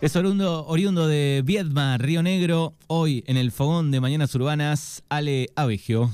Es 0.00 0.14
oriundo, 0.14 0.64
oriundo 0.66 1.08
de 1.08 1.42
Viedma, 1.44 1.98
Río 1.98 2.22
Negro. 2.22 2.74
Hoy 2.86 3.24
en 3.26 3.36
el 3.36 3.50
fogón 3.50 3.90
de 3.90 4.00
Mañanas 4.00 4.32
Urbanas, 4.36 5.02
Ale 5.08 5.48
Abegio. 5.56 6.12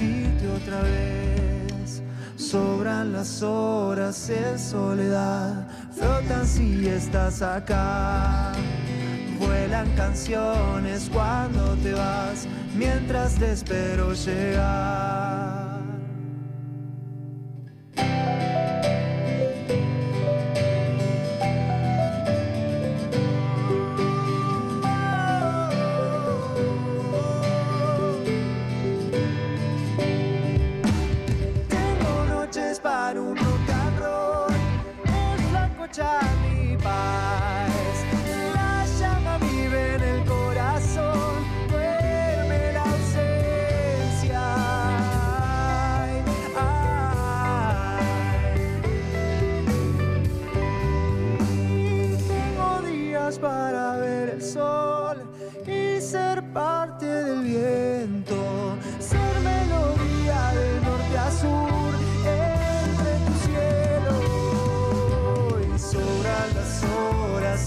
Decirte 0.00 0.48
otra 0.48 0.80
vez. 0.82 2.02
Sobran 2.36 3.12
las 3.12 3.42
horas 3.42 4.30
en 4.30 4.58
soledad, 4.58 5.66
flotan 5.92 6.46
si 6.46 6.88
estás 6.88 7.42
acá. 7.42 8.52
Vuelan 9.38 9.88
canciones 9.96 11.10
cuando 11.12 11.74
te 11.76 11.92
vas, 11.92 12.46
mientras 12.74 13.34
te 13.34 13.52
espero 13.52 14.12
llegar. 14.14 15.59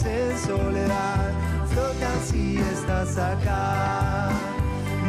En 0.02 0.38
soledad, 0.40 1.32
flotan 1.70 2.20
si 2.26 2.58
estás 2.58 3.18
acá. 3.18 4.30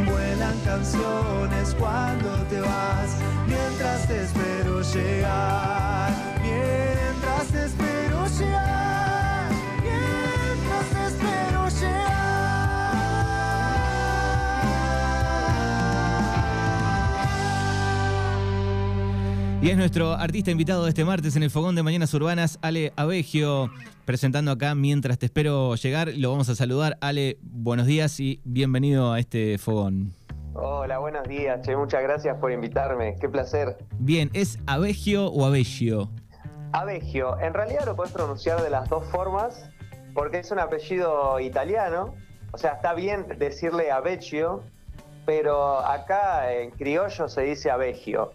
Vuelan 0.05 0.57
canciones 0.63 1.75
cuando 1.79 2.29
te 2.49 2.61
vas, 2.61 3.09
mientras 3.47 4.07
te 4.07 4.23
espero 4.23 4.81
llegar, 4.81 6.11
mientras 6.43 7.47
te 7.51 7.65
espero 7.65 7.94
Y 19.65 19.71
es 19.71 19.77
nuestro 19.77 20.11
artista 20.11 20.51
invitado 20.51 20.83
de 20.83 20.89
este 20.89 21.03
martes 21.03 21.35
en 21.35 21.41
el 21.41 21.49
fogón 21.49 21.73
de 21.73 21.81
Mañanas 21.81 22.13
Urbanas, 22.13 22.59
Ale 22.61 22.93
Abegio, 22.95 23.71
presentando 24.05 24.51
acá 24.51 24.75
mientras 24.75 25.17
te 25.17 25.25
espero 25.25 25.73
llegar. 25.73 26.09
Lo 26.15 26.29
vamos 26.29 26.49
a 26.49 26.55
saludar. 26.55 26.99
Ale, 27.01 27.39
buenos 27.41 27.87
días 27.87 28.19
y 28.19 28.39
bienvenido 28.43 29.11
a 29.11 29.19
este 29.19 29.57
fogón. 29.57 30.13
Hola, 30.53 30.99
buenos 30.99 31.27
días, 31.27 31.65
che, 31.65 31.75
muchas 31.75 32.03
gracias 32.03 32.37
por 32.37 32.51
invitarme, 32.51 33.15
qué 33.19 33.27
placer. 33.27 33.75
Bien, 33.97 34.29
¿es 34.33 34.59
Abegio 34.67 35.31
o 35.31 35.45
Abegio? 35.45 36.11
Abegio, 36.71 37.39
en 37.39 37.55
realidad 37.55 37.87
lo 37.87 37.95
puedes 37.95 38.13
pronunciar 38.13 38.61
de 38.61 38.69
las 38.69 38.87
dos 38.87 39.03
formas, 39.05 39.67
porque 40.13 40.37
es 40.37 40.51
un 40.51 40.59
apellido 40.59 41.39
italiano, 41.39 42.13
o 42.51 42.59
sea, 42.59 42.73
está 42.73 42.93
bien 42.93 43.25
decirle 43.39 43.89
Abegio, 43.89 44.61
pero 45.25 45.79
acá 45.79 46.53
en 46.53 46.71
criollo 46.71 47.27
se 47.27 47.41
dice 47.41 47.71
Abegio. 47.71 48.31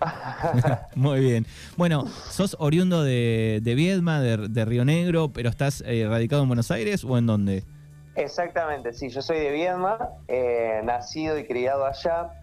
Muy 0.95 1.21
bien. 1.21 1.47
Bueno, 1.77 2.07
sos 2.07 2.57
oriundo 2.59 3.03
de, 3.05 3.61
de 3.63 3.75
Viedma, 3.75 4.21
de, 4.21 4.49
de 4.49 4.65
Río 4.65 4.85
Negro, 4.85 5.33
pero 5.33 5.49
estás 5.49 5.83
eh, 5.87 6.07
radicado 6.09 6.43
en 6.43 6.49
Buenos 6.49 6.71
Aires 6.71 7.05
o 7.05 7.17
en 7.17 7.27
dónde? 7.27 7.65
Exactamente, 8.17 8.93
sí, 8.93 9.09
yo 9.09 9.23
soy 9.23 9.39
de 9.39 9.51
Viedma, 9.53 10.11
eh, 10.27 10.81
nacido 10.85 11.39
y 11.39 11.47
criado 11.47 11.87
allá, 11.87 12.41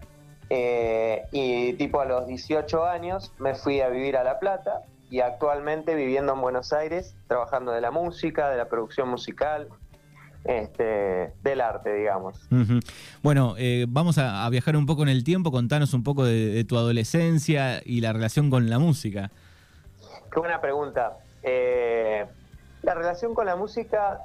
eh, 0.50 1.26
y 1.30 1.74
tipo 1.74 2.00
a 2.00 2.06
los 2.06 2.26
18 2.26 2.86
años 2.86 3.32
me 3.38 3.54
fui 3.54 3.80
a 3.82 3.88
vivir 3.88 4.16
a 4.16 4.24
La 4.24 4.38
Plata 4.38 4.82
y 5.10 5.20
actualmente 5.20 5.94
viviendo 5.94 6.32
en 6.32 6.40
Buenos 6.40 6.72
Aires, 6.72 7.14
trabajando 7.28 7.72
de 7.72 7.82
la 7.82 7.90
música, 7.90 8.48
de 8.48 8.56
la 8.56 8.68
producción 8.68 9.08
musical, 9.08 9.68
este, 10.48 11.34
del 11.42 11.60
arte, 11.60 11.94
digamos. 11.94 12.48
Bueno, 13.22 13.54
eh, 13.58 13.84
vamos 13.86 14.16
a, 14.16 14.46
a 14.46 14.50
viajar 14.50 14.76
un 14.76 14.86
poco 14.86 15.02
en 15.02 15.10
el 15.10 15.22
tiempo, 15.22 15.52
contanos 15.52 15.92
un 15.92 16.02
poco 16.02 16.24
de, 16.24 16.46
de 16.46 16.64
tu 16.64 16.76
adolescencia 16.76 17.82
y 17.84 18.00
la 18.00 18.12
relación 18.14 18.48
con 18.48 18.70
la 18.70 18.78
música. 18.78 19.30
Qué 20.32 20.40
buena 20.40 20.60
pregunta. 20.60 21.18
Eh, 21.42 22.26
la 22.82 22.94
relación 22.94 23.34
con 23.34 23.44
la 23.44 23.56
música 23.56 24.20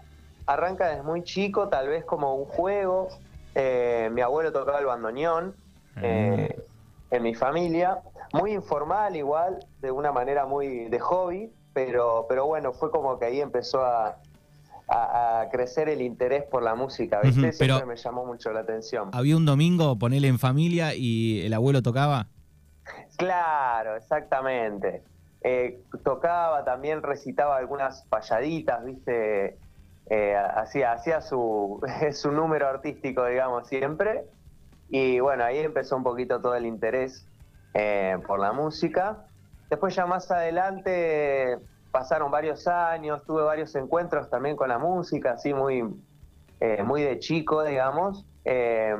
arranca 0.45 0.87
desde 0.87 1.03
muy 1.03 1.23
chico, 1.23 1.67
tal 1.67 1.89
vez 1.89 2.05
como 2.05 2.35
un 2.35 2.45
juego. 2.45 3.09
Eh, 3.55 4.09
mi 4.13 4.21
abuelo 4.21 4.51
tocaba 4.51 4.79
el 4.79 4.85
bandoneón 4.85 5.55
eh, 6.01 6.57
en 7.11 7.21
mi 7.21 7.35
familia, 7.35 7.99
muy 8.31 8.53
informal 8.53 9.15
igual, 9.15 9.59
de 9.81 9.91
una 9.91 10.11
manera 10.11 10.45
muy 10.45 10.85
de 10.85 10.99
hobby, 10.99 11.51
pero, 11.73 12.25
pero 12.29 12.45
bueno, 12.45 12.71
fue 12.71 12.89
como 12.89 13.19
que 13.19 13.25
ahí 13.25 13.41
empezó 13.41 13.83
a, 13.85 14.17
a- 14.95 15.41
a 15.41 15.49
crecer 15.49 15.89
el 15.89 16.01
interés 16.01 16.43
por 16.43 16.61
la 16.63 16.75
música, 16.75 17.19
¿viste? 17.21 17.39
Ujú, 17.41 17.51
Siempre 17.51 17.77
pero- 17.79 17.85
me 17.87 17.95
llamó 17.95 18.25
mucho 18.25 18.51
la 18.51 18.59
atención. 18.61 19.09
Había 19.13 19.35
un 19.37 19.45
domingo, 19.45 19.97
ponele 19.97 20.27
en 20.27 20.39
familia 20.39 20.93
y 20.95 21.41
el 21.45 21.53
abuelo 21.53 21.81
tocaba. 21.81 22.27
Claro, 23.17 23.95
exactamente. 23.95 25.03
Eh, 25.41 25.81
tocaba, 26.03 26.63
también 26.63 27.01
recitaba 27.01 27.57
algunas 27.57 28.03
payaditas, 28.09 28.83
¿viste? 28.85 29.57
Eh, 30.09 30.35
hacía, 30.35 30.91
hacía 30.93 31.21
su, 31.21 31.81
su 32.13 32.31
número 32.31 32.67
artístico, 32.67 33.25
digamos, 33.25 33.67
siempre. 33.67 34.25
Y 34.89 35.19
bueno, 35.19 35.43
ahí 35.43 35.59
empezó 35.59 35.95
un 35.97 36.03
poquito 36.03 36.39
todo 36.41 36.55
el 36.55 36.65
interés 36.65 37.27
eh, 37.73 38.17
por 38.27 38.39
la 38.39 38.51
música. 38.53 39.25
Después 39.69 39.95
ya 39.95 40.05
más 40.05 40.29
adelante 40.29 41.57
pasaron 41.93 42.31
varios 42.31 42.67
años, 42.67 43.23
tuve 43.23 43.43
varios 43.43 43.75
encuentros 43.75 44.27
también 44.27 44.55
con 44.55 44.67
la 44.67 44.79
música, 44.79 45.33
así 45.33 45.53
muy, 45.53 45.85
eh, 46.59 46.81
muy 46.81 47.03
de 47.03 47.19
chico, 47.19 47.63
digamos. 47.63 48.25
Eh, 48.45 48.95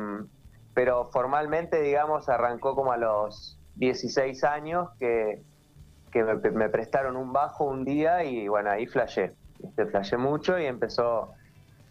pero 0.76 1.10
formalmente, 1.12 1.82
digamos, 1.82 2.30
arrancó 2.30 2.76
como 2.76 2.92
a 2.92 2.98
los 2.98 3.60
16 3.78 4.44
años 4.44 4.90
que, 5.00 5.42
que 6.12 6.24
me, 6.24 6.70
prestaron 6.70 7.16
un 7.18 7.34
bajo 7.34 7.66
un 7.66 7.84
día 7.84 8.24
y 8.24 8.48
bueno, 8.48 8.70
ahí 8.70 8.86
flashé. 8.86 9.34
¿viste? 9.58 9.88
Flashé 9.88 10.18
mucho 10.18 10.60
y 10.60 10.66
empezó, 10.68 11.32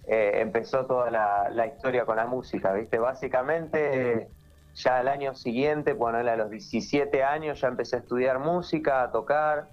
eh, 0.07 0.35
empezó 0.37 0.87
toda 0.87 1.11
la, 1.11 1.51
la 1.51 1.67
historia 1.67 2.07
con 2.07 2.17
la 2.17 2.29
música, 2.29 2.73
¿viste? 2.75 3.01
Básicamente, 3.01 4.29
ya 4.77 4.99
al 4.99 5.09
año 5.09 5.35
siguiente, 5.35 5.95
bueno, 5.95 6.19
a 6.19 6.37
los 6.37 6.49
17 6.49 7.25
años 7.25 7.61
ya 7.61 7.67
empecé 7.67 7.97
a 7.97 7.99
estudiar 7.99 8.39
música, 8.39 9.03
a 9.03 9.11
tocar, 9.11 9.69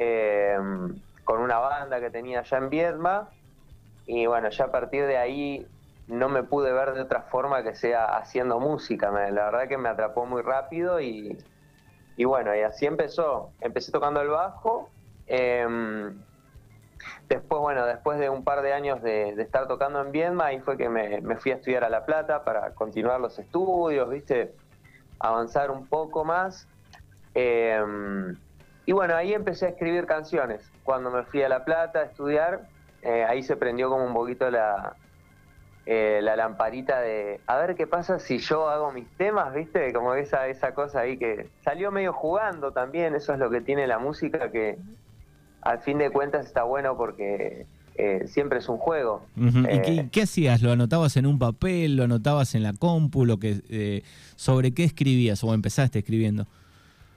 eh, 0.00 0.37
con 1.24 1.40
una 1.40 1.58
banda 1.58 2.00
que 2.00 2.10
tenía 2.10 2.40
allá 2.40 2.58
en 2.58 2.70
Viedma. 2.70 3.28
Y 4.06 4.26
bueno, 4.26 4.48
ya 4.48 4.64
a 4.64 4.72
partir 4.72 5.06
de 5.06 5.18
ahí 5.18 5.66
no 6.06 6.28
me 6.28 6.42
pude 6.42 6.72
ver 6.72 6.94
de 6.94 7.02
otra 7.02 7.22
forma 7.22 7.62
que 7.62 7.74
sea 7.74 8.16
haciendo 8.16 8.58
música. 8.58 9.10
La 9.10 9.44
verdad 9.44 9.68
que 9.68 9.76
me 9.76 9.88
atrapó 9.88 10.24
muy 10.24 10.42
rápido 10.42 11.00
y, 11.00 11.38
y 12.16 12.24
bueno, 12.24 12.56
y 12.56 12.60
así 12.60 12.86
empezó. 12.86 13.50
Empecé 13.60 13.92
tocando 13.92 14.20
el 14.20 14.28
bajo. 14.28 14.90
em, 15.26 16.18
después, 17.28 17.60
bueno, 17.60 17.84
después 17.86 18.18
de 18.18 18.30
un 18.30 18.42
par 18.42 18.62
de 18.62 18.72
años 18.72 19.02
de, 19.02 19.30
estar 19.40 19.68
tocando 19.68 20.00
en 20.00 20.12
Viedma, 20.12 20.46
ahí 20.46 20.60
fue 20.60 20.78
que 20.78 20.88
me, 20.88 21.20
me 21.20 21.36
fui 21.36 21.52
a 21.52 21.56
estudiar 21.56 21.84
a 21.84 21.90
La 21.90 22.06
Plata 22.06 22.44
para 22.44 22.74
continuar 22.74 23.20
los 23.20 23.38
estudios, 23.38 24.08
¿viste? 24.08 24.54
Avanzar 25.20 25.70
un 25.70 25.86
poco 25.86 26.24
más. 26.24 26.66
Em, 27.34 28.36
y 28.88 28.92
bueno, 28.92 29.14
ahí 29.14 29.34
empecé 29.34 29.66
a 29.66 29.68
escribir 29.68 30.06
canciones. 30.06 30.62
Cuando 30.82 31.10
me 31.10 31.22
fui 31.24 31.42
a 31.42 31.48
La 31.50 31.62
Plata 31.62 31.98
a 31.98 32.04
estudiar, 32.04 32.62
eh, 33.02 33.22
ahí 33.28 33.42
se 33.42 33.54
prendió 33.54 33.90
como 33.90 34.06
un 34.06 34.14
poquito 34.14 34.50
la, 34.50 34.96
eh, 35.84 36.20
la 36.22 36.36
lamparita 36.36 36.98
de 37.02 37.38
a 37.46 37.58
ver 37.58 37.76
qué 37.76 37.86
pasa 37.86 38.18
si 38.18 38.38
yo 38.38 38.70
hago 38.70 38.90
mis 38.90 39.06
temas, 39.18 39.52
¿viste? 39.52 39.92
Como 39.92 40.14
esa, 40.14 40.48
esa 40.48 40.72
cosa 40.72 41.00
ahí 41.00 41.18
que 41.18 41.50
salió 41.62 41.92
medio 41.92 42.14
jugando 42.14 42.72
también, 42.72 43.14
eso 43.14 43.34
es 43.34 43.38
lo 43.38 43.50
que 43.50 43.60
tiene 43.60 43.86
la 43.86 43.98
música, 43.98 44.50
que 44.50 44.78
al 45.60 45.80
fin 45.80 45.98
de 45.98 46.08
cuentas 46.08 46.46
está 46.46 46.62
bueno 46.62 46.96
porque 46.96 47.66
eh, 47.96 48.26
siempre 48.26 48.60
es 48.60 48.70
un 48.70 48.78
juego. 48.78 49.26
Ujú. 49.36 49.58
¿Y 49.58 49.66
Eh, 49.66 49.82
qué, 49.84 50.08
qué 50.10 50.22
hacías? 50.22 50.62
¿Lo 50.62 50.72
anotabas 50.72 51.14
en 51.18 51.26
un 51.26 51.38
papel? 51.38 51.96
¿Lo 51.96 52.04
anotabas 52.04 52.54
en 52.54 52.62
la 52.62 52.72
compu? 52.72 53.26
Lo 53.26 53.36
que, 53.36 54.02
¿Sobre 54.34 54.72
qué 54.72 54.84
escribías 54.84 55.44
o 55.44 55.52
empezaste 55.52 55.98
escribiendo? 55.98 56.46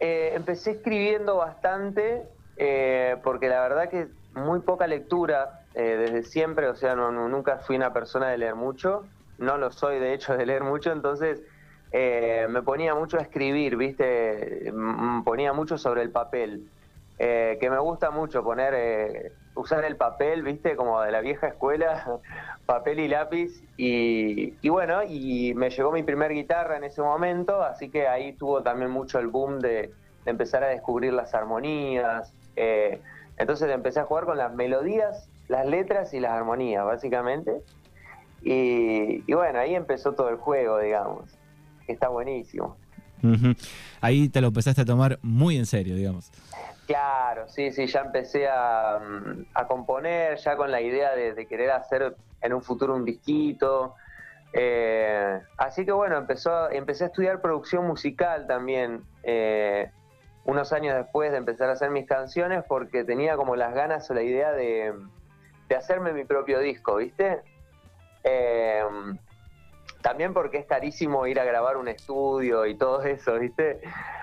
Eh, 0.03 0.31
empecé 0.35 0.71
escribiendo 0.71 1.37
bastante 1.37 2.27
eh, 2.55 3.17
porque 3.23 3.47
la 3.49 3.61
verdad 3.61 3.87
que 3.89 4.09
muy 4.31 4.61
poca 4.61 4.87
lectura 4.87 5.67
eh, 5.75 5.83
desde 5.97 6.23
siempre, 6.23 6.67
o 6.69 6.75
sea, 6.75 6.95
nunca 6.95 7.59
fui 7.59 7.75
una 7.75 7.93
persona 7.93 8.29
de 8.29 8.37
leer 8.39 8.55
mucho, 8.55 9.13
no 9.37 9.57
lo 9.59 9.71
soy 9.71 9.99
de 9.99 10.13
hecho 10.15 10.35
de 10.35 10.45
leer 10.47 10.63
mucho, 10.63 10.91
entonces 10.91 11.43
eh, 11.91 12.47
me 12.49 12.63
ponía 12.63 12.95
mucho 12.95 13.17
a 13.19 13.21
escribir, 13.21 13.77
¿viste? 13.77 14.69
M- 14.69 15.21
ponía 15.23 15.53
mucho 15.53 15.77
sobre 15.77 16.01
el 16.01 16.11
papel, 16.11 16.71
que 17.17 17.67
me 17.69 17.77
gusta 17.79 18.09
mucho 18.11 18.43
poner, 18.43 19.33
usar 19.55 19.83
el 19.85 19.95
papel, 19.95 20.43
¿viste? 20.43 20.75
Como 20.75 21.01
de 21.01 21.11
la 21.11 21.21
vieja 21.21 21.47
escuela, 21.47 22.19
papel 22.65 22.99
y 22.99 23.07
lápiz, 23.07 23.63
y, 23.77 24.69
bueno, 24.69 25.03
y 25.03 25.53
me 25.55 25.69
llegó 25.69 25.91
mi 25.91 26.03
primer 26.03 26.33
guitarra 26.33 26.77
en 26.77 26.83
ese 26.83 27.01
momento, 27.01 27.63
así 27.63 27.89
que 27.89 28.07
ahí 28.07 28.33
tuvo 28.33 28.63
también 28.63 28.91
mucho 28.91 29.19
el 29.19 29.27
boom 29.27 29.59
de, 29.59 29.91
empezar 30.25 30.63
a 30.63 30.67
descubrir 30.67 31.13
las 31.13 31.33
armonías. 31.33 32.33
eh, 32.55 33.01
entonces 33.37 33.71
empecé 33.71 33.99
a 33.99 34.03
jugar 34.03 34.25
con 34.25 34.37
las 34.37 34.53
melodías, 34.53 35.27
las 35.47 35.65
letras 35.65 36.13
y 36.13 36.19
las 36.19 36.31
armonías, 36.31 36.85
básicamente. 36.85 37.63
Y, 38.43 39.21
bueno, 39.33 39.59
ahí 39.59 39.75
empezó 39.75 40.13
todo 40.13 40.29
el 40.29 40.37
juego, 40.37 40.79
digamos. 40.79 41.25
Está 41.87 42.07
buenísimo. 42.09 42.77
Ahí 43.99 44.29
te 44.29 44.41
lo 44.41 44.47
empezaste 44.47 44.81
a 44.81 44.85
tomar 44.85 45.19
muy 45.21 45.57
en 45.57 45.65
serio, 45.65 45.95
digamos. 45.95 46.31
Claro, 46.91 47.47
sí, 47.47 47.71
sí, 47.71 47.87
ya 47.87 48.01
empecé 48.01 48.49
a, 48.49 48.99
mm, 48.99 49.45
a 49.53 49.65
componer, 49.65 50.35
ya 50.35 50.57
con 50.57 50.71
la 50.71 50.81
idea 50.81 51.15
de, 51.15 51.47
querer 51.47 51.71
hacer 51.71 52.17
en 52.41 52.53
un 52.53 52.61
futuro 52.61 52.93
un 52.93 53.05
disquito. 53.05 53.95
Eh, 54.51 55.39
así 55.57 55.85
que 55.85 55.93
bueno, 55.93 56.17
empezó, 56.17 56.69
empecé 56.69 57.05
a 57.05 57.07
estudiar 57.07 57.39
producción 57.39 57.87
musical 57.87 58.45
también, 58.45 59.05
eh, 59.23 59.89
unos 60.43 60.73
años 60.73 60.95
después 60.97 61.31
de 61.31 61.37
empezar 61.37 61.69
a 61.69 61.73
hacer 61.73 61.91
mis 61.91 62.05
canciones, 62.05 62.65
porque 62.67 63.05
tenía 63.05 63.37
como 63.37 63.55
las 63.55 63.73
ganas 63.73 64.11
o 64.11 64.13
la 64.13 64.23
idea 64.23 64.51
de, 64.51 64.93
de 65.69 65.75
hacerme 65.77 66.11
mi 66.11 66.25
propio 66.25 66.59
disco, 66.59 66.97
¿viste? 66.97 67.39
Eh, 68.25 68.83
también 70.01 70.33
porque 70.33 70.57
es 70.57 70.65
carísimo 70.65 71.25
ir 71.27 71.39
a 71.39 71.43
grabar 71.43 71.77
un 71.77 71.87
estudio 71.87 72.65
y 72.65 72.75
todo 72.75 73.01
eso, 73.03 73.39
¿viste? 73.39 73.81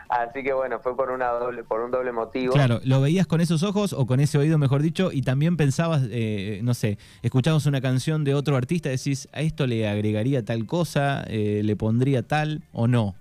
Así 0.09 0.43
que 0.43 0.55
bueno, 0.55 0.81
fue 0.81 0.97
por 0.97 1.11
una 1.11 1.29
doble, 1.29 1.65
por 1.65 1.81
un 1.81 1.91
doble 1.91 2.13
motivo. 2.13 2.55
Claro, 2.55 2.81
¿lo 2.85 3.01
veías 3.01 3.27
con 3.27 3.41
esos 3.41 3.63
ojos 3.63 3.93
o 3.93 4.07
con 4.07 4.21
ese 4.21 4.39
oído, 4.39 4.57
mejor 4.57 4.81
dicho? 4.81 5.11
Y 5.13 5.23
también 5.23 5.57
pensabas, 5.57 6.03
eh, 6.11 6.61
no 6.63 6.73
sé, 6.73 6.97
escuchabas 7.23 7.67
una 7.67 7.81
canción 7.81 8.25
de 8.25 8.35
otro 8.35 8.57
artista, 8.57 8.89
decís, 8.89 9.29
¿a 9.33 9.43
esto 9.43 9.67
le 9.67 9.87
agregaría 9.87 10.45
tal 10.45 10.67
cosa? 10.67 11.25
eh, 11.29 11.61
¿Le 11.63 11.77
pondría 11.77 12.23
tal 12.23 12.63
o 12.73 12.87
no? 12.87 13.15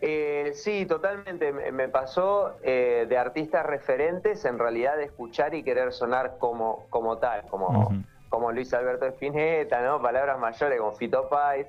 Eh, 0.00 0.52
sí, 0.54 0.86
totalmente. 0.86 1.52
Me 1.52 1.88
pasó 1.88 2.56
eh, 2.62 3.06
de 3.08 3.18
artistas 3.18 3.66
referentes, 3.66 4.44
en 4.44 4.58
realidad 4.58 4.96
de 4.96 5.04
escuchar 5.04 5.54
y 5.54 5.62
querer 5.62 5.92
sonar 5.92 6.36
como, 6.38 6.86
como 6.90 7.18
tal, 7.18 7.42
como. 7.48 7.92
Como 8.28 8.52
Luis 8.52 8.72
Alberto 8.74 9.06
Spinetta, 9.06 9.80
¿no? 9.82 10.00
Palabras 10.00 10.38
mayores 10.38 10.78
como 10.78 10.92
Fito 10.92 11.28
Páez. 11.28 11.66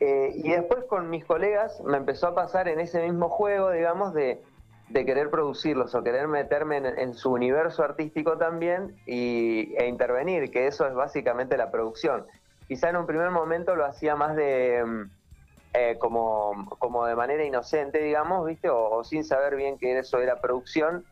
Eh, 0.00 0.32
y 0.34 0.50
después 0.50 0.84
con 0.84 1.10
mis 1.10 1.24
colegas 1.24 1.80
me 1.82 1.98
empezó 1.98 2.28
a 2.28 2.34
pasar 2.34 2.68
en 2.68 2.80
ese 2.80 3.02
mismo 3.02 3.28
juego, 3.28 3.70
digamos, 3.70 4.14
de, 4.14 4.40
de 4.88 5.04
querer 5.04 5.28
producirlos 5.30 5.94
o 5.94 6.02
querer 6.02 6.26
meterme 6.26 6.78
en, 6.78 6.86
en 6.86 7.14
su 7.14 7.32
universo 7.32 7.82
artístico 7.82 8.38
también 8.38 8.96
y, 9.06 9.74
e 9.76 9.86
intervenir, 9.86 10.50
que 10.50 10.66
eso 10.66 10.86
es 10.86 10.94
básicamente 10.94 11.56
la 11.58 11.70
producción. 11.70 12.26
Quizá 12.66 12.88
en 12.88 12.96
un 12.96 13.06
primer 13.06 13.30
momento 13.30 13.76
lo 13.76 13.84
hacía 13.84 14.16
más 14.16 14.36
de... 14.36 14.82
mm, 14.84 15.10
eh, 15.72 15.98
como, 16.00 16.68
como 16.80 17.06
de 17.06 17.14
manera 17.14 17.44
inocente, 17.44 17.98
digamos, 18.02 18.44
¿viste? 18.44 18.68
O, 18.68 18.90
o 18.90 19.04
sin 19.04 19.22
saber 19.22 19.54
bien 19.54 19.78
que 19.78 19.96
eso 19.96 20.18
era 20.18 20.40
producción. 20.40 21.04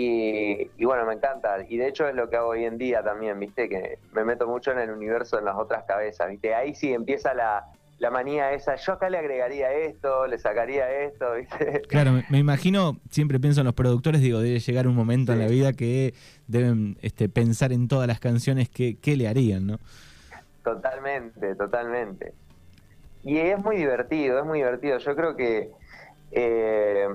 Y, 0.00 0.70
y 0.78 0.84
bueno, 0.84 1.04
me 1.06 1.14
encanta. 1.14 1.56
Y 1.68 1.76
de 1.76 1.88
hecho 1.88 2.06
es 2.06 2.14
lo 2.14 2.30
que 2.30 2.36
hago 2.36 2.50
hoy 2.50 2.64
en 2.64 2.78
día 2.78 3.02
también, 3.02 3.40
¿viste? 3.40 3.68
Que 3.68 3.98
me 4.12 4.22
meto 4.22 4.46
mucho 4.46 4.70
en 4.70 4.78
el 4.78 4.92
universo, 4.92 5.40
en 5.40 5.44
las 5.44 5.56
otras 5.56 5.82
cabezas, 5.88 6.28
¿viste? 6.30 6.54
Ahí 6.54 6.76
sí 6.76 6.94
empieza 6.94 7.34
la, 7.34 7.64
la 7.98 8.08
manía 8.12 8.52
esa. 8.52 8.76
Yo 8.76 8.92
acá 8.92 9.10
le 9.10 9.18
agregaría 9.18 9.72
esto, 9.72 10.28
le 10.28 10.38
sacaría 10.38 10.88
esto, 11.02 11.34
¿viste? 11.36 11.82
Claro, 11.88 12.12
me, 12.12 12.24
me 12.30 12.38
imagino, 12.38 13.00
siempre 13.10 13.40
pienso 13.40 13.62
en 13.62 13.64
los 13.64 13.74
productores, 13.74 14.20
digo, 14.20 14.38
debe 14.38 14.60
llegar 14.60 14.86
un 14.86 14.94
momento 14.94 15.32
en 15.32 15.40
la 15.40 15.48
vida 15.48 15.72
que 15.72 16.14
deben 16.46 16.96
este, 17.02 17.28
pensar 17.28 17.72
en 17.72 17.88
todas 17.88 18.06
las 18.06 18.20
canciones 18.20 18.68
que, 18.68 18.98
que 19.00 19.16
le 19.16 19.26
harían, 19.26 19.66
¿no? 19.66 19.80
Totalmente, 20.62 21.56
totalmente. 21.56 22.34
Y 23.24 23.38
es 23.38 23.58
muy 23.58 23.74
divertido, 23.78 24.38
es 24.38 24.44
muy 24.44 24.60
divertido. 24.60 24.98
Yo 24.98 25.16
creo 25.16 25.34
que 25.34 25.72
eh, 26.30 27.08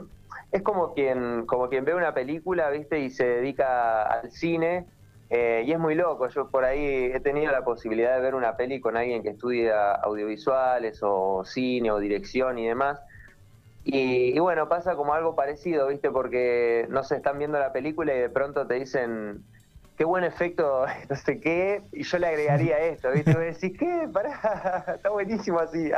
es 0.54 0.64
como 0.64 0.94
quien, 0.96 1.46
como 1.48 1.70
quien 1.70 1.86
ve 1.86 1.96
una 1.96 2.14
película, 2.16 2.70
¿viste? 2.72 3.00
Y 3.02 3.12
se 3.12 3.26
dedica 3.26 4.04
al 4.04 4.32
cine. 4.32 4.88
eh, 5.30 5.64
y 5.66 5.74
es 5.74 5.80
muy 5.80 5.96
loco. 5.96 6.30
Yo 6.30 6.52
por 6.52 6.66
ahí 6.66 7.12
he 7.14 7.20
tenido 7.22 7.52
la 7.52 7.64
posibilidad 7.66 8.16
de 8.16 8.22
ver 8.22 8.36
una 8.36 8.58
peli 8.58 8.82
con 8.82 8.98
alguien 8.98 9.24
que 9.24 9.32
estudia 9.32 9.94
audiovisuales 9.96 11.00
o 11.04 11.44
cine 11.46 11.92
o 11.92 12.00
dirección 12.00 12.60
y 12.60 12.68
demás. 12.68 13.02
Y, 13.84 14.36
y 14.36 14.40
bueno, 14.40 14.70
pasa 14.70 14.96
como 14.96 15.14
algo 15.14 15.36
parecido, 15.36 15.88
¿viste? 15.90 16.12
Porque 16.12 16.88
no 16.90 17.04
se 17.04 17.18
están 17.18 17.40
viendo 17.40 17.60
la 17.60 17.74
película 17.74 18.16
y 18.16 18.20
de 18.20 18.30
pronto 18.30 18.68
te 18.68 18.76
dicen, 18.76 19.46
qué 19.98 20.06
buen 20.06 20.24
efecto, 20.26 20.86
no 21.10 21.16
sé 21.18 21.40
qué, 21.42 21.88
y 21.94 22.04
yo 22.04 22.20
le 22.20 22.28
agregaría 22.28 22.80
esto, 22.82 23.12
¿viste? 23.12 23.32
Y 23.32 23.36
vos 23.36 23.44
decís, 23.44 23.78
¿qué? 23.80 24.10
Pará, 24.14 24.86
está 24.96 25.10
buenísimo 25.12 25.60
así. 25.60 25.92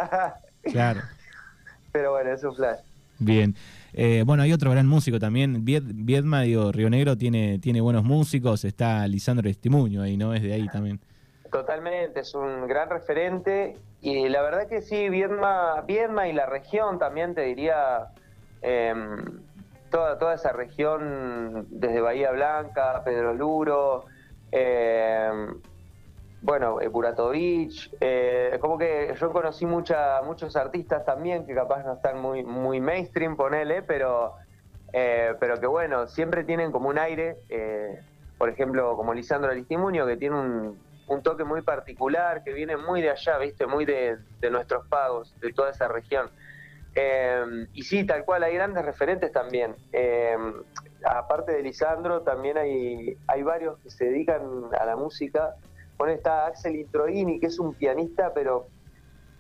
Claro. 0.72 1.02
Pero 1.92 2.12
bueno, 2.12 2.32
es 2.34 2.44
un 2.44 2.56
flash. 2.56 2.80
Bien. 3.20 3.56
Eh, 3.94 4.24
bueno, 4.26 4.44
hay 4.44 4.52
otro 4.52 4.72
gran 4.72 4.88
músico 4.88 5.20
también. 5.20 5.64
Vied- 5.66 5.84
Viedma, 5.94 6.42
digo, 6.42 6.72
Río 6.72 6.90
Negro 6.90 7.18
tiene, 7.18 7.60
tiene 7.60 7.80
buenos 7.82 8.04
músicos. 8.04 8.66
Está 8.66 9.08
Lisandro 9.08 9.50
Estimuño 9.50 10.02
ahí, 10.02 10.18
¿no? 10.18 10.34
Es 10.34 10.44
de 10.44 10.54
ahí 10.54 10.68
también. 10.68 11.00
Totalmente, 11.52 12.20
es 12.20 12.36
un 12.36 12.68
gran 12.68 12.90
referente 12.90 13.78
y 14.02 14.28
la 14.28 14.42
verdad 14.42 14.68
que 14.68 14.82
sí, 14.82 15.08
Viedma, 15.10 15.82
Viedma 15.88 16.28
y 16.28 16.34
la 16.34 16.46
región 16.46 17.00
también 17.00 17.34
te 17.34 17.42
diría, 17.44 18.08
em, 18.62 19.24
toda, 19.90 20.18
toda 20.20 20.34
esa 20.34 20.52
región 20.52 21.66
desde 21.70 22.02
Bahía 22.02 22.32
Blanca, 22.32 23.02
Pedro 23.06 23.34
Luro, 23.34 24.04
em, 24.52 25.56
bueno, 26.46 26.80
eh, 26.80 26.88
Buratovich, 26.90 27.92
eh, 28.00 28.56
como 28.62 28.78
que 28.78 29.16
yo 29.20 29.32
conocí 29.32 29.66
mucha, 29.66 30.22
muchos 30.22 30.56
artistas 30.56 31.04
también 31.04 31.44
que 31.48 31.56
capaz 31.56 31.84
no 31.84 31.94
están 31.94 32.22
muy, 32.22 32.44
muy 32.44 32.80
mainstream, 32.80 33.36
ponele, 33.36 33.82
pero, 33.82 34.36
eh, 34.94 35.34
pero 35.40 35.60
que 35.60 35.66
bueno, 35.66 36.08
siempre 36.08 36.44
tienen 36.44 36.72
como 36.72 36.90
un 36.90 37.00
aire, 37.00 37.38
eh, 37.50 38.00
por 38.38 38.50
ejemplo, 38.50 38.96
como 38.96 39.12
Lisandro 39.16 39.50
Aristimuño, 39.50 40.06
que 40.06 40.18
tiene 40.18 40.40
un, 40.40 40.80
un 41.08 41.24
toque 41.24 41.44
muy 41.44 41.64
particular, 41.64 42.44
que 42.44 42.54
viene 42.54 42.78
muy 42.78 43.02
de 43.02 43.10
allá, 43.10 43.40
¿viste? 43.40 43.66
Muy 43.66 43.86
de, 43.86 44.18
de 44.40 44.52
nuestros 44.52 44.88
pagos, 44.88 45.34
de 45.40 45.52
toda 45.52 45.72
esa 45.72 45.88
región. 45.88 46.30
Eh, 46.94 47.68
y 47.74 47.82
sí, 47.82 48.06
tal 48.06 48.24
cual, 48.24 48.44
hay 48.44 48.54
grandes 48.54 48.86
referentes 48.86 49.32
también. 49.32 49.76
Eh, 49.92 50.38
aparte 51.04 51.54
de 51.54 51.64
Lisandro, 51.64 52.22
también 52.22 52.56
hay, 52.60 53.18
hay 53.26 53.42
varios 53.42 53.80
que 53.80 53.90
se 53.90 54.06
dedican 54.06 54.42
a 54.80 54.86
la 54.86 54.96
música. 54.96 55.56
Bueno, 55.98 56.14
está 56.14 56.48
Axel 56.48 56.76
Introini, 56.76 57.40
que 57.40 57.48
es 57.48 57.60
un 57.60 57.74
pianista, 57.74 58.34
pero 58.34 58.68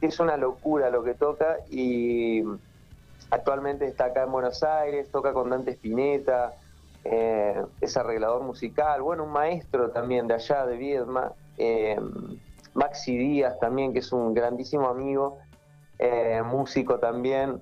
es 0.02 0.20
una 0.20 0.38
locura 0.38 0.90
lo 0.90 1.04
que 1.04 1.14
toca 1.14 1.58
y 1.70 2.44
actualmente 3.30 3.86
está 3.86 4.06
acá 4.06 4.24
en 4.24 4.32
Buenos 4.32 4.64
Aires, 4.64 5.10
toca 5.12 5.34
con 5.34 5.50
Dante 5.50 5.72
Spinetta, 5.72 6.54
eh, 7.04 7.62
es 7.82 7.98
arreglador 7.98 8.44
musical, 8.44 9.02
bueno, 9.02 9.26
un 9.26 9.32
maestro 9.32 9.92
también 9.92 10.28
de 10.28 10.36
allá, 10.36 10.66
de 10.66 10.78
Viedma, 10.78 11.34
eh, 11.58 12.00
Maxi 12.74 13.18
Díaz 13.18 13.60
también, 13.60 13.94
que 13.94 14.00
es 14.00 14.12
un 14.12 14.34
grandísimo 14.34 14.88
amigo, 14.88 15.38
eh, 16.00 16.42
músico 16.44 17.00
también. 17.00 17.62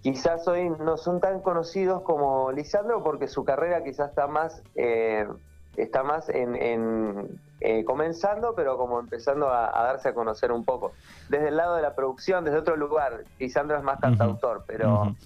quizás 0.00 0.46
hoy 0.46 0.70
no 0.70 0.96
son 0.96 1.20
tan 1.20 1.40
conocidos 1.40 2.02
como 2.02 2.52
Lisandro 2.52 3.02
porque 3.02 3.26
su 3.26 3.44
carrera 3.44 3.82
quizás 3.82 4.10
está 4.10 4.28
más 4.28 4.62
está 5.78 6.02
más 6.02 6.28
en, 6.28 6.54
en, 6.56 7.40
eh, 7.60 7.84
comenzando 7.84 8.54
pero 8.54 8.76
como 8.76 9.00
empezando 9.00 9.48
a, 9.48 9.78
a, 9.78 9.84
darse 9.84 10.10
a 10.10 10.14
conocer 10.14 10.52
un 10.52 10.64
poco 10.64 10.92
desde 11.28 11.48
el 11.48 11.56
lado 11.56 11.76
de 11.76 11.82
la 11.82 11.94
producción 11.94 12.44
desde 12.44 12.58
otro 12.58 12.76
lugar 12.76 13.24
Lisandro 13.38 13.76
es 13.76 13.82
más 13.82 14.00
cantautor 14.00 14.58
uh 14.58 14.60
-huh. 14.60 14.64
pero 14.66 15.02
uh 15.02 15.06
-huh. 15.06 15.16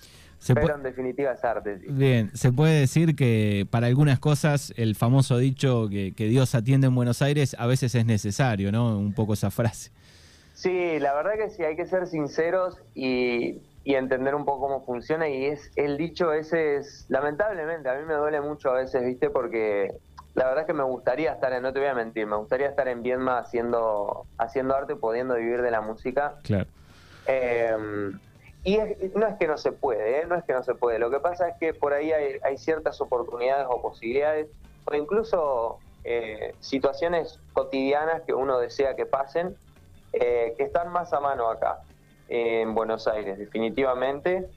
Se 0.42 0.56
pero 0.56 0.74
en 0.74 0.82
definitiva 0.82 1.30
es 1.30 1.44
arte. 1.44 1.78
Sí. 1.78 1.86
Bien, 1.88 2.32
se 2.34 2.50
puede 2.50 2.80
decir 2.80 3.14
que 3.14 3.64
para 3.70 3.86
algunas 3.86 4.18
cosas 4.18 4.74
el 4.76 4.96
famoso 4.96 5.38
dicho 5.38 5.86
que, 5.88 6.14
que, 6.16 6.24
Dios 6.24 6.56
atiende 6.56 6.88
en 6.88 6.96
Buenos 6.96 7.22
Aires 7.22 7.54
a 7.60 7.68
veces 7.68 7.94
es 7.94 8.04
necesario, 8.06 8.72
¿no? 8.72 8.98
Un 8.98 9.14
poco 9.14 9.34
esa 9.34 9.52
frase. 9.52 9.92
Sí, 10.54 10.98
la 10.98 11.14
verdad 11.14 11.34
que 11.36 11.48
sí, 11.48 11.62
hay 11.62 11.76
que 11.76 11.86
ser 11.86 12.08
sinceros 12.08 12.76
y, 12.92 13.60
y 13.84 13.94
entender 13.94 14.34
un 14.34 14.44
poco 14.44 14.66
cómo 14.66 14.84
funciona 14.84 15.28
y 15.28 15.44
es 15.46 15.70
el 15.76 15.96
dicho 15.96 16.32
ese 16.32 16.76
es, 16.76 17.06
lamentablemente, 17.08 17.88
a 17.88 17.94
mí 17.94 18.04
me 18.04 18.14
duele 18.14 18.40
mucho 18.40 18.70
a 18.70 18.74
veces, 18.74 19.04
¿viste? 19.04 19.30
Porque 19.30 19.92
la 20.34 20.46
verdad 20.46 20.62
es 20.62 20.66
que 20.66 20.72
me 20.72 20.84
gustaría 20.84 21.32
estar 21.32 21.52
en, 21.52 21.62
no 21.62 21.72
te 21.72 21.78
voy 21.78 21.88
a 21.88 21.94
mentir, 21.94 22.26
me 22.26 22.36
gustaría 22.36 22.68
estar 22.68 22.88
en 22.88 23.02
Viedma 23.02 23.38
haciendo, 23.38 24.26
haciendo 24.38 24.74
arte, 24.74 24.96
pudiendo 24.96 25.34
vivir 25.34 25.62
de 25.62 25.70
la 25.70 25.80
música. 25.80 26.36
Claro. 26.42 26.66
Eh, 27.26 27.76
y 28.64 28.76
es, 28.76 29.14
no 29.14 29.26
es 29.26 29.36
que 29.36 29.46
no 29.46 29.58
se 29.58 29.72
puede, 29.72 30.20
¿eh? 30.20 30.26
no 30.26 30.36
es 30.36 30.44
que 30.44 30.52
no 30.52 30.62
se 30.62 30.74
puede. 30.74 30.98
Lo 30.98 31.10
que 31.10 31.18
pasa 31.18 31.48
es 31.48 31.56
que 31.58 31.74
por 31.74 31.92
ahí 31.92 32.12
hay, 32.12 32.36
hay 32.44 32.56
ciertas 32.56 33.00
oportunidades 33.00 33.66
o 33.68 33.82
posibilidades, 33.82 34.48
o 34.84 34.94
incluso 34.94 35.78
eh, 36.04 36.54
situaciones 36.60 37.38
cotidianas 37.52 38.22
que 38.22 38.34
uno 38.34 38.58
desea 38.58 38.94
que 38.94 39.04
pasen, 39.04 39.56
eh, 40.12 40.54
que 40.56 40.64
están 40.64 40.90
más 40.90 41.12
a 41.12 41.20
mano 41.20 41.48
acá, 41.50 41.80
en 42.28 42.74
Buenos 42.74 43.08
Aires, 43.08 43.38
definitivamente. 43.38 44.48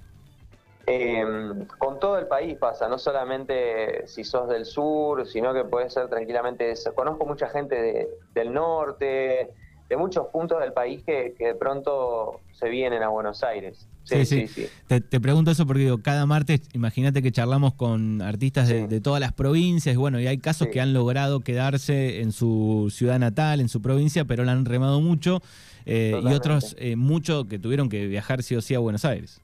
Em, 0.87 1.65
con 1.79 1.99
todo 1.99 2.19
el 2.19 2.27
país 2.27 2.57
pasa, 2.57 2.87
no 2.87 2.99
solamente 2.99 4.07
si 4.07 4.23
sos 4.23 4.47
del 4.47 4.65
sur, 4.65 5.25
sino 5.27 5.53
que 5.53 5.63
puede 5.63 5.89
ser 5.89 6.09
tranquilamente. 6.09 6.73
Conozco 6.93 7.25
mucha 7.25 7.49
gente 7.49 7.75
de, 7.75 8.07
del 8.33 8.53
norte, 8.53 9.49
de 9.89 9.97
muchos 9.97 10.27
puntos 10.27 10.59
del 10.59 10.73
país 10.73 11.03
que, 11.03 11.33
que, 11.37 11.47
de 11.47 11.55
pronto 11.55 12.39
se 12.53 12.69
vienen 12.69 13.03
a 13.03 13.09
Buenos 13.09 13.43
Aires. 13.43 13.87
Sí, 14.03 14.25
sí. 14.25 14.47
sí, 14.47 14.47
sí. 14.47 14.67
Te, 14.87 15.01
te, 15.01 15.19
pregunto 15.19 15.49
eso 15.49 15.65
porque 15.65 15.83
digo, 15.83 15.97
cada 15.97 16.27
martes, 16.27 16.61
imagínate 16.73 17.23
que 17.23 17.31
charlamos 17.31 17.73
con 17.73 18.21
artistas 18.21 18.67
de, 18.67 18.87
de, 18.87 19.01
todas 19.01 19.19
las 19.19 19.33
provincias, 19.33 19.95
bueno, 19.97 20.19
y 20.19 20.27
hay 20.27 20.37
casos 20.37 20.67
que 20.67 20.81
han 20.81 20.93
logrado 20.93 21.39
quedarse 21.39 22.21
en 22.21 22.31
su 22.31 22.91
ciudad 22.91 23.17
natal, 23.17 23.59
en 23.59 23.69
su 23.69 23.81
provincia, 23.81 24.25
pero 24.25 24.43
la 24.43 24.51
han 24.51 24.65
remado 24.65 25.01
mucho, 25.01 25.41
eh, 25.87 26.19
y 26.23 26.33
otros 26.33 26.75
eh, 26.79 26.95
mucho 26.95 27.45
que 27.47 27.59
tuvieron 27.59 27.89
que 27.89 28.05
viajar 28.07 28.43
sí 28.43 28.55
o 28.55 28.61
sí 28.61 28.75
a 28.75 28.79
Buenos 28.79 29.05
Aires. 29.05 29.41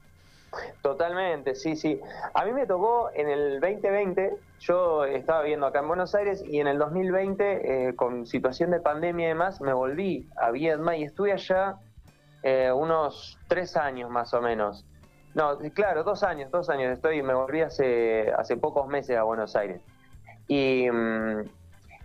Totalmente, 0.82 1.54
sí, 1.54 1.76
sí. 1.76 2.00
A 2.34 2.44
mí 2.44 2.52
me 2.52 2.66
tocó 2.66 3.10
en 3.14 3.28
el 3.28 3.60
2020, 3.60 4.34
yo 4.60 5.04
estaba 5.04 5.42
viviendo 5.42 5.66
acá 5.66 5.80
en 5.80 5.88
Buenos 5.88 6.14
Aires 6.14 6.44
y 6.46 6.60
en 6.60 6.66
el 6.66 6.78
2020, 6.78 7.88
eh, 7.88 7.96
con 7.96 8.26
situación 8.26 8.70
de 8.70 8.80
pandemia 8.80 9.26
y 9.26 9.28
demás, 9.28 9.60
me 9.60 9.72
volví 9.72 10.28
a 10.36 10.50
Viedma 10.50 10.96
y 10.96 11.04
estuve 11.04 11.32
allá 11.32 11.76
eh, 12.42 12.70
unos 12.72 13.38
tres 13.48 13.76
años 13.76 14.10
más 14.10 14.34
o 14.34 14.42
menos. 14.42 14.84
No, 15.34 15.58
claro, 15.72 16.04
dos 16.04 16.22
años, 16.22 16.50
dos 16.50 16.68
años 16.68 16.92
estoy, 16.92 17.22
me 17.22 17.32
volví 17.32 17.62
hace, 17.62 18.30
hace 18.36 18.56
pocos 18.56 18.86
meses 18.86 19.16
a 19.16 19.22
Buenos 19.22 19.56
Aires. 19.56 19.80
Y, 20.48 20.86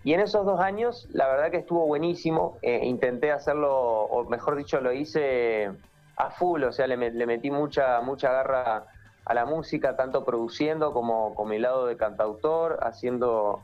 y 0.03 0.13
en 0.13 0.21
esos 0.21 0.45
dos 0.45 0.61
años, 0.61 1.09
la 1.11 1.27
verdad 1.27 1.51
que 1.51 1.57
estuvo 1.57 1.85
buenísimo. 1.85 2.57
Eh, 2.61 2.85
intenté 2.85 3.31
hacerlo, 3.31 3.75
o 3.75 4.23
mejor 4.29 4.55
dicho, 4.55 4.79
lo 4.79 4.93
hice 4.93 5.71
a 6.17 6.31
full, 6.31 6.63
o 6.63 6.71
sea, 6.71 6.87
le, 6.87 6.97
le, 6.97 7.25
metí 7.25 7.51
mucha, 7.51 8.01
mucha 8.01 8.31
garra 8.31 8.85
a 9.23 9.33
la 9.33 9.45
música, 9.45 9.95
tanto 9.95 10.25
produciendo 10.25 10.91
como 10.91 11.35
con 11.35 11.47
mi 11.49 11.59
lado 11.59 11.85
de 11.85 11.95
cantautor, 11.95 12.79
haciendo, 12.81 13.61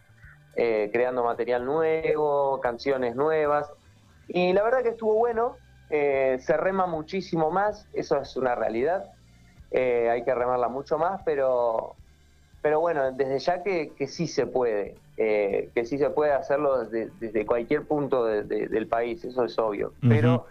eh, 0.56 0.90
creando 0.94 1.24
material 1.24 1.66
nuevo, 1.66 2.62
canciones 2.62 3.16
nuevas. 3.16 3.72
Y 4.28 4.54
la 4.54 4.64
verdad 4.64 4.84
que 4.84 4.90
estuvo 4.90 5.16
bueno, 5.16 5.58
eh, 5.90 6.38
se 6.42 6.56
rema 6.56 6.86
muchísimo 6.86 7.50
más, 7.50 7.88
eso 7.94 8.22
es 8.22 8.36
una 8.36 8.54
realidad, 8.54 9.12
eh, 9.72 10.10
hay 10.12 10.24
que 10.24 10.36
remarla 10.36 10.68
mucho 10.68 11.00
más, 11.00 11.22
pero, 11.26 11.96
pero 12.62 12.80
bueno, 12.80 13.12
desde 13.14 13.40
ya 13.40 13.64
que, 13.64 13.94
que 13.98 14.08
sí 14.08 14.28
se 14.28 14.46
puede, 14.46 14.96
eh, 15.18 15.70
que 15.74 15.86
sí 15.86 15.98
se 15.98 16.12
puede 16.12 16.34
hacerlo 16.34 16.84
desde, 16.84 17.10
desde 17.20 17.46
cualquier 17.48 17.88
punto 17.88 18.26
de, 18.26 18.44
de, 18.44 18.68
del 18.68 18.88
país, 18.88 19.26
eso 19.26 19.44
es 19.44 19.58
obvio. 19.58 19.88
Uh 19.88 20.06
-huh. 20.06 20.10
Pero 20.10 20.46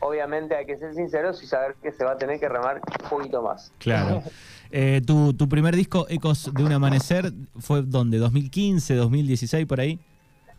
obviamente 0.00 0.56
hay 0.56 0.66
que 0.66 0.76
ser 0.76 0.94
sinceros 0.94 1.42
y 1.42 1.46
saber 1.46 1.76
que 1.82 1.92
se 1.92 2.04
va 2.04 2.12
a 2.12 2.18
tener 2.18 2.40
que 2.40 2.48
remar 2.48 2.80
un 3.02 3.08
poquito 3.08 3.42
más. 3.42 3.72
Claro. 3.78 4.22
Eh, 4.72 5.00
tu, 5.04 5.34
tu, 5.34 5.48
primer 5.48 5.74
disco, 5.74 6.06
Ecos 6.08 6.48
de 6.54 6.62
un 6.62 6.70
Amanecer, 6.70 7.32
fue 7.58 7.82
donde, 7.82 8.20
¿2015, 8.20 8.94
2016, 8.94 9.66
por 9.66 9.80
ahí? 9.80 9.98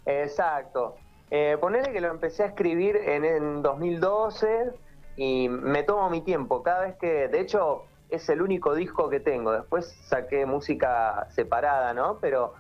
Exacto. 0.06 0.98
Eh, 1.30 1.58
ponele 1.62 1.94
que 1.94 2.02
lo 2.02 2.10
empecé 2.10 2.44
a 2.44 2.48
escribir 2.48 2.98
en, 2.98 3.24
en 3.24 3.62
2012 3.62 4.74
y 5.16 5.48
me 5.48 5.84
tomo 5.84 6.10
mi 6.10 6.20
tiempo. 6.20 6.62
Cada 6.62 6.82
vez 6.82 6.96
que, 6.98 7.30
de 7.30 7.40
hecho, 7.40 7.86
es 8.10 8.28
el 8.28 8.42
único 8.42 8.76
disco 8.76 9.10
que 9.10 9.22
tengo. 9.22 9.54
Después 9.54 9.96
saqué 10.04 10.46
música 10.46 11.28
separada, 11.30 11.94
¿no? 11.94 12.20
Pero 12.20 12.54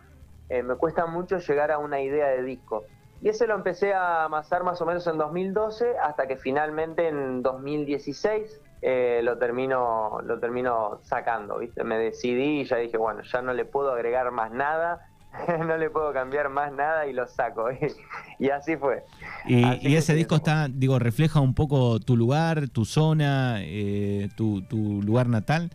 eh, 0.49 0.63
me 0.63 0.75
cuesta 0.75 1.05
mucho 1.05 1.37
llegar 1.39 1.71
a 1.71 1.77
una 1.77 2.01
idea 2.01 2.27
de 2.27 2.43
disco. 2.43 2.85
Y 3.21 3.29
ese 3.29 3.45
lo 3.45 3.55
empecé 3.55 3.93
a 3.93 4.25
amasar 4.25 4.63
más 4.63 4.81
o 4.81 4.85
menos 4.85 5.05
en 5.05 5.17
2012 5.17 5.97
hasta 6.03 6.27
que 6.27 6.37
finalmente 6.37 7.07
en 7.07 7.43
2016 7.43 8.61
eh, 8.81 9.21
lo 9.23 9.37
termino 9.37 10.19
lo 10.23 10.39
termino 10.39 10.99
sacando, 11.03 11.59
¿viste? 11.59 11.83
Me 11.83 11.99
decidí 11.99 12.61
y 12.61 12.65
ya 12.65 12.77
dije, 12.77 12.97
bueno, 12.97 13.21
ya 13.21 13.43
no 13.43 13.53
le 13.53 13.63
puedo 13.63 13.91
agregar 13.91 14.31
más 14.31 14.51
nada, 14.51 15.07
no 15.67 15.77
le 15.77 15.91
puedo 15.91 16.11
cambiar 16.13 16.49
más 16.49 16.73
nada 16.73 17.05
y 17.05 17.13
lo 17.13 17.27
saco. 17.27 17.67
y 18.39 18.49
así 18.49 18.75
fue. 18.77 19.03
Y, 19.45 19.63
así 19.65 19.87
y 19.87 19.95
ese 19.95 20.15
disco 20.15 20.35
está, 20.35 20.67
digo, 20.67 20.97
refleja 20.97 21.39
un 21.41 21.53
poco 21.53 21.99
tu 21.99 22.17
lugar, 22.17 22.69
tu 22.69 22.85
zona, 22.85 23.57
eh, 23.59 24.29
tu, 24.35 24.63
tu 24.63 25.01
lugar 25.03 25.27
natal. 25.27 25.69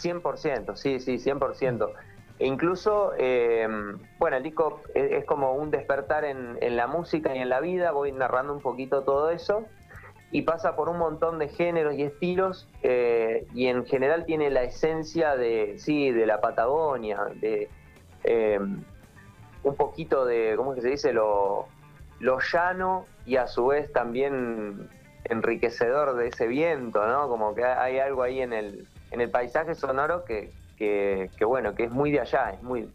100%, 0.00 0.76
sí, 0.76 1.00
sí, 1.00 1.16
100%. 1.16 1.88
E 2.38 2.46
incluso, 2.46 3.12
eh, 3.18 3.66
bueno, 4.18 4.36
el 4.36 4.42
disco 4.42 4.82
es, 4.94 5.24
como 5.24 5.54
un 5.54 5.70
despertar 5.70 6.24
en, 6.24 6.56
en, 6.60 6.76
la 6.76 6.86
música 6.86 7.34
y 7.34 7.38
en 7.38 7.48
la 7.48 7.60
vida, 7.60 7.90
voy 7.90 8.12
narrando 8.12 8.52
un 8.52 8.60
poquito 8.60 9.02
todo 9.02 9.30
eso 9.30 9.66
y 10.30 10.42
pasa 10.42 10.76
por 10.76 10.88
un 10.88 10.98
montón 10.98 11.38
de 11.38 11.48
géneros 11.48 11.94
y 11.94 12.02
estilos 12.02 12.68
eh, 12.82 13.46
y 13.54 13.66
en 13.66 13.86
general 13.86 14.24
tiene 14.26 14.50
la 14.50 14.62
esencia 14.62 15.36
de, 15.36 15.78
sí, 15.78 16.12
de 16.12 16.26
la 16.26 16.40
Patagonia, 16.40 17.18
de 17.40 17.68
eh, 18.24 18.60
un 19.62 19.74
poquito 19.74 20.24
de, 20.24 20.54
¿cómo 20.56 20.72
es 20.72 20.76
que 20.76 20.82
se 20.82 20.90
dice? 20.90 21.12
Lo, 21.12 21.66
lo 22.20 22.38
llano 22.40 23.06
y 23.24 23.36
a 23.36 23.46
su 23.46 23.66
vez 23.66 23.92
también 23.92 24.88
enriquecedor 25.24 26.14
de 26.14 26.28
ese 26.28 26.46
viento, 26.46 27.06
¿no? 27.06 27.28
Como 27.28 27.54
que 27.54 27.64
hay 27.64 27.98
algo 27.98 28.22
ahí 28.22 28.40
en 28.40 28.52
el, 28.52 28.86
en 29.10 29.20
el 29.20 29.30
paisaje 29.30 29.74
sonoro 29.74 30.24
que, 30.24 30.52
que, 30.78 31.30
que, 31.36 31.44
bueno, 31.44 31.74
que 31.74 31.84
es 31.84 31.90
muy 31.90 32.10
de 32.10 32.20
allá, 32.20 32.52
es 32.52 32.62
muy, 32.62 32.88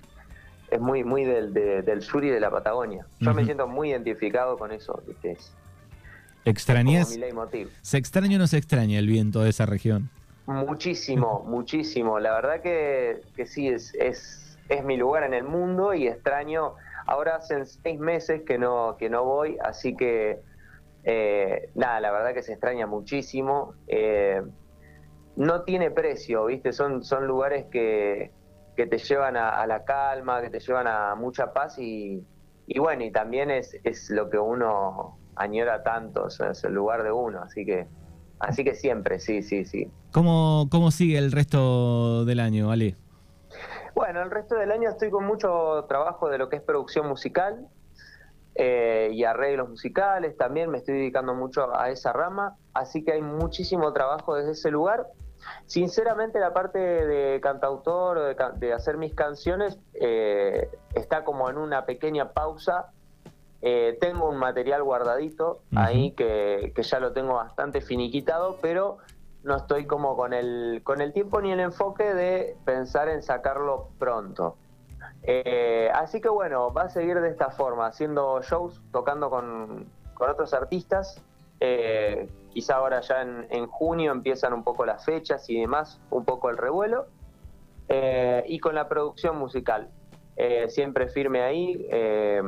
es 0.72 0.80
muy, 0.80 1.04
muy 1.04 1.26
del, 1.26 1.54
de, 1.54 1.82
del 1.82 2.02
sur 2.02 2.24
y 2.24 2.30
de 2.30 2.40
la 2.40 2.50
Patagonia. 2.50 3.06
Yo 3.20 3.30
uh 3.30 3.34
-huh. 3.34 3.36
me 3.36 3.46
siento 3.46 3.68
muy 3.68 3.90
identificado 3.90 4.58
con 4.58 4.72
eso, 4.72 5.04
¿viste? 5.06 5.32
Es, 5.32 5.54
¿Extrañas? 6.46 7.18
¿Se 7.82 7.98
extraña 7.98 8.36
o 8.36 8.40
no 8.40 8.48
se 8.48 8.58
extraña 8.58 9.00
el 9.00 9.08
viento 9.08 9.42
de 9.42 9.50
esa 9.50 9.66
región? 9.66 10.10
Muchísimo, 10.46 11.44
muchísimo. 11.48 12.20
La 12.20 12.34
verdad 12.34 12.62
que, 12.62 13.22
que 13.36 13.46
sí, 13.46 13.70
es, 13.70 13.94
es, 13.96 14.58
es, 14.68 14.84
mi 14.84 14.98
lugar 14.98 15.24
en 15.24 15.34
el 15.34 15.46
mundo 15.46 15.94
y 15.94 16.08
extraño. 16.08 16.74
Ahora 17.06 17.38
hacen 17.38 17.66
seis 17.66 17.98
meses 18.00 18.42
que 18.42 18.58
no, 18.58 18.98
que 18.98 19.10
no 19.10 19.24
voy, 19.24 19.58
así 19.64 19.96
que 19.96 20.40
eh, 21.06 21.70
nada, 21.76 22.02
la 22.02 22.12
verdad 22.12 22.34
que 22.34 22.44
se 22.44 22.52
extraña 22.54 22.88
muchísimo. 22.88 23.74
Eh, 23.88 24.42
no 25.36 25.64
tiene 25.64 25.92
precio, 25.92 26.46
¿viste? 26.46 26.74
Son, 26.74 27.04
son 27.04 27.28
lugares 27.28 27.66
que, 27.72 28.32
que 28.76 28.88
te 28.88 28.98
llevan 28.98 29.38
a, 29.38 29.50
a, 29.50 29.68
la 29.68 29.84
calma, 29.84 30.42
que 30.42 30.50
te 30.50 30.60
llevan 30.60 30.88
a 30.88 31.16
mucha 31.16 31.54
paz 31.54 31.78
y, 31.80 32.24
y 32.68 32.80
bueno, 32.80 33.04
y 33.04 33.12
también 33.12 33.52
es, 33.52 33.78
es 33.84 34.10
lo 34.10 34.30
que 34.30 34.38
uno 34.38 35.18
añora 35.36 35.84
tanto, 35.84 36.28
es 36.28 36.64
el 36.64 36.74
lugar 36.74 37.04
de 37.04 37.12
uno, 37.12 37.42
así 37.42 37.66
que 37.66 37.88
así 38.40 38.64
que 38.64 38.76
siempre, 38.76 39.20
sí, 39.20 39.42
sí, 39.42 39.66
sí. 39.66 39.90
¿Cómo, 40.12 40.68
cómo 40.70 40.92
sigue 40.92 41.18
el 41.18 41.32
resto 41.32 42.26
del 42.26 42.40
año, 42.40 42.72
Ale? 42.72 42.96
Bueno, 43.96 44.22
el 44.22 44.32
resto 44.32 44.56
del 44.56 44.72
año 44.72 44.90
estoy 44.90 45.10
con 45.10 45.26
mucho 45.26 45.86
trabajo 45.88 46.30
de 46.30 46.38
lo 46.38 46.50
que 46.50 46.58
es 46.58 46.62
producción 46.62 47.08
musical 47.08 47.68
eh, 48.56 49.10
y 49.14 49.24
arreglos 49.24 49.70
musicales, 49.70 50.36
también 50.38 50.70
me 50.70 50.80
estoy 50.80 50.96
dedicando 50.96 51.34
mucho 51.34 51.76
a 51.76 51.90
esa 51.90 52.12
rama, 52.14 52.58
así 52.74 53.04
que 53.04 53.14
hay 53.14 53.22
muchísimo 53.22 53.94
trabajo 53.94 54.36
desde 54.36 54.52
ese 54.52 54.72
lugar. 54.72 55.08
Sinceramente 55.66 56.40
la 56.40 56.54
parte 56.54 56.80
de 56.80 57.40
cantautor, 57.42 58.20
de, 58.20 58.36
de 58.58 58.74
hacer 58.74 58.98
mis 58.98 59.14
canciones, 59.14 59.80
eh, 59.94 60.70
está 60.94 61.24
como 61.24 61.50
en 61.50 61.58
una 61.58 61.86
pequeña 61.86 62.32
pausa 62.34 62.92
eh, 63.66 63.98
tengo 64.02 64.28
un 64.28 64.36
material 64.36 64.84
guardadito 64.84 65.62
uh 65.72 65.76
-huh. 65.76 65.88
ahí 65.88 66.12
que, 66.12 66.74
que, 66.76 66.84
ya 66.84 67.00
lo 67.00 67.14
tengo 67.14 67.36
bastante 67.36 67.80
finiquitado, 67.80 68.58
pero 68.62 68.98
no 69.44 69.56
estoy 69.56 69.86
como 69.86 70.18
con 70.18 70.34
el, 70.34 70.82
con 70.84 71.00
el 71.00 71.14
tiempo 71.14 71.40
ni 71.40 71.54
el 71.54 71.62
enfoque 71.62 72.14
de 72.14 72.58
pensar 72.66 73.08
en 73.08 73.24
sacarlo 73.24 73.88
pronto. 73.98 74.58
Eh, 75.22 75.90
así 75.94 76.20
que 76.20 76.28
bueno, 76.28 76.74
va 76.74 76.84
a 76.84 76.90
seguir 76.90 77.22
de 77.22 77.30
esta 77.30 77.52
forma, 77.52 77.86
haciendo 77.86 78.42
shows, 78.42 78.82
tocando 78.92 79.30
con, 79.30 79.86
con 80.14 80.30
otros 80.30 80.54
artistas. 80.54 81.22
Eh, 81.62 82.28
quizá 82.54 82.76
ahora 82.76 83.02
ya 83.02 83.22
en, 83.22 83.68
junio 83.68 84.12
empiezan 84.12 84.54
un 84.54 84.64
poco 84.64 84.86
las 84.86 85.04
fechas 85.04 85.50
y 85.50 85.60
demás, 85.60 86.00
un 86.12 86.24
poco 86.24 86.50
el 86.50 86.58
revuelo. 86.58 87.08
Eh, 87.90 88.44
y 88.48 88.60
con 88.60 88.76
la 88.76 88.88
producción 88.88 89.38
musical, 89.38 89.90
eh, 90.38 90.70
siempre 90.70 91.08
firme 91.08 91.42
ahí, 91.42 91.86
eh, 91.90 92.42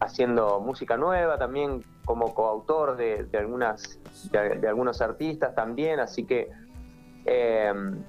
haciendo 0.00 0.60
música 0.60 0.96
nueva 0.96 1.38
también 1.38 1.84
como 2.04 2.34
coautor 2.34 2.96
de, 2.96 3.26
algunas 3.38 3.98
de, 4.32 4.68
algunos 4.68 5.00
artistas 5.00 5.54
también, 5.54 6.00
así 6.00 6.24
que 6.24 6.50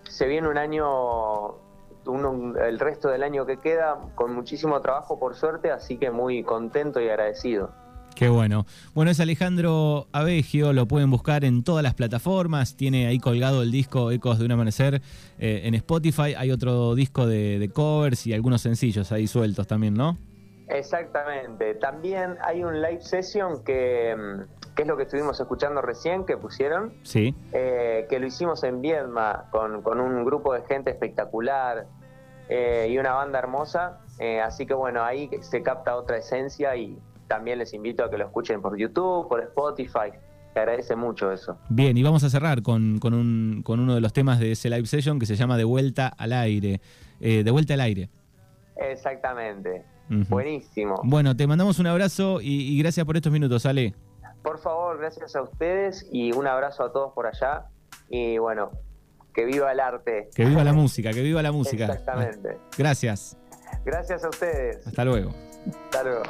se 0.04 0.28
viene 0.28 0.48
un 0.48 0.58
año 0.58 1.56
el 2.66 2.80
resto 2.80 3.10
del 3.10 3.22
año 3.22 3.46
que 3.46 3.58
queda 3.58 4.00
con 4.16 4.34
muchísimo 4.34 4.82
trabajo 4.82 5.20
por 5.20 5.36
suerte, 5.36 5.72
así 5.72 5.98
que 5.98 6.10
muy 6.10 6.44
contento 6.44 7.00
y 7.00 7.10
agradecido. 7.10 7.72
Qué 8.16 8.30
bueno. 8.30 8.66
Bueno, 8.94 9.12
es 9.12 9.20
Alejandro 9.20 10.08
Abegio, 10.12 10.74
lo 10.74 10.86
pueden 10.88 11.10
buscar 11.10 11.44
en 11.44 11.64
todas 11.64 11.84
las 11.84 11.96
plataformas. 11.96 12.76
Tiene 12.76 13.08
ahí 13.08 13.20
colgado 13.20 13.64
el 13.64 13.72
disco 13.72 14.12
Ecos 14.12 14.38
de 14.40 14.46
un 14.46 14.52
Amanecer 14.52 15.02
eh, 15.40 15.62
en 15.64 15.74
Spotify. 15.74 16.36
Hay 16.38 16.52
otro 16.52 16.94
disco 16.94 17.26
de, 17.26 17.58
de, 17.58 17.70
covers 17.70 18.28
y 18.28 18.34
algunos 18.34 18.62
sencillos 18.62 19.12
ahí 19.12 19.28
sueltos 19.28 19.66
también, 19.66 19.96
¿no? 19.96 20.18
Exactamente. 20.68 21.76
También 21.76 22.38
hay 22.42 22.64
un 22.64 22.82
live 22.82 23.02
session 23.02 23.64
que, 23.64 24.16
mm, 24.16 24.74
que 24.76 24.84
es 24.84 24.88
lo 24.88 24.96
que 24.98 25.04
estuvimos 25.04 25.40
escuchando 25.40 25.82
recién, 25.82 26.26
que 26.26 26.38
pusieron. 26.38 26.94
Sí. 27.04 27.36
Eh, 27.52 28.08
que 28.10 28.20
lo 28.20 28.28
hicimos 28.28 28.64
en 28.64 28.82
Viedma 28.82 29.48
con, 29.52 29.82
con, 29.82 30.00
un 30.00 30.24
grupo 30.24 30.54
de 30.54 30.62
gente 30.64 30.92
espectacular 30.92 31.88
eh, 32.50 32.88
y 32.90 32.98
una 32.98 33.14
banda 33.14 33.40
hermosa. 33.40 34.00
Eh, 34.20 34.40
así 34.40 34.66
que 34.66 34.74
bueno, 34.74 35.04
ahí 35.04 35.30
se 35.42 35.62
capta 35.62 35.96
otra 35.96 36.18
esencia 36.18 36.76
y 36.76 36.98
también 37.32 37.60
les 37.60 37.74
invito 37.74 38.04
a 38.04 38.10
que 38.10 38.18
lo 38.18 38.26
escuchen 38.26 38.62
por 38.62 38.78
YouTube, 38.78 39.30
por 39.30 39.40
Spotify. 39.40 40.12
Te 40.54 40.60
agradece 40.60 40.98
mucho 40.98 41.32
eso. 41.32 41.58
Bien, 41.70 41.96
y 41.96 42.04
vamos 42.04 42.26
a 42.26 42.30
cerrar 42.30 42.62
con, 42.62 43.00
con, 43.00 43.14
un, 43.14 43.62
con 43.64 43.80
uno 43.80 43.96
de 43.96 44.02
los 44.02 44.12
temas 44.12 44.38
de 44.42 44.52
ese 44.52 44.70
live 44.70 44.86
session 44.86 45.18
que 45.18 45.26
se 45.26 45.38
llama 45.38 45.56
De 45.56 45.64
vuelta 45.64 46.08
al 46.10 46.34
aire. 46.34 46.82
Eh, 47.22 47.44
de 47.46 47.52
vuelta 47.52 47.76
al 47.76 47.80
aire. 47.80 48.10
Exactamente. 48.76 49.86
Uh 50.10 50.14
-huh. 50.16 50.28
Buenísimo. 50.28 51.00
Bueno, 51.06 51.38
te 51.38 51.48
mandamos 51.48 51.80
un 51.80 51.88
abrazo 51.88 52.42
y, 52.42 52.74
y, 52.74 52.78
gracias 52.80 53.06
por 53.06 53.16
estos 53.16 53.32
minutos, 53.32 53.66
Ale. 53.66 53.96
Por 54.44 54.60
favor, 54.60 54.98
gracias 54.98 55.34
a 55.38 55.42
ustedes 55.42 56.10
y 56.12 56.34
un 56.34 56.48
abrazo 56.48 56.84
a 56.84 56.92
todos 56.92 57.14
por 57.14 57.28
allá. 57.28 57.68
Y 58.10 58.40
bueno, 58.40 58.72
que 59.34 59.46
viva 59.46 59.72
el 59.72 59.80
arte. 59.80 60.28
Que 60.36 60.44
viva 60.44 60.66
la 60.66 60.74
música, 60.74 61.14
que 61.14 61.22
viva 61.22 61.42
la 61.42 61.54
música. 61.54 61.86
Exactamente. 61.86 62.58
Gracias. 62.78 63.38
Gracias 63.86 64.26
a 64.26 64.28
ustedes. 64.28 64.86
Hasta 64.86 65.06
luego. 65.06 65.32
Hasta 65.70 66.04
luego. 66.04 66.24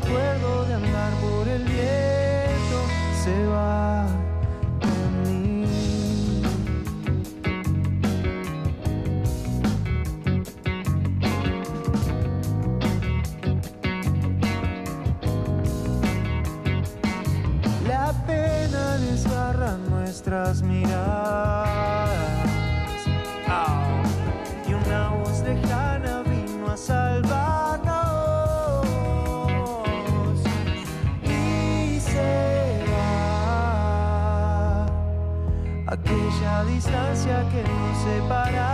Recuerdo 0.00 0.66
de 0.66 0.74
andar 0.74 1.12
por 1.20 1.48
el 1.48 1.62
viento 1.64 2.78
se 3.24 3.46
va. 3.46 4.25
Que 38.06 38.65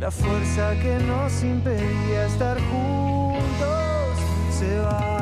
la 0.00 0.10
fuerza 0.10 0.74
que 0.80 0.94
nos 1.04 1.42
impedía 1.42 2.24
estar 2.24 2.56
juntos 2.58 4.18
se 4.58 4.78
va. 4.78 5.19